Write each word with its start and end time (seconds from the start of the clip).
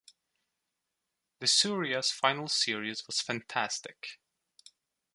Licuria's 1.39 2.09
final 2.09 2.47
series 2.47 3.05
was 3.05 3.21
fantastic. 3.21 4.17